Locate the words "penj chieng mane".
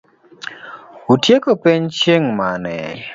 1.63-2.77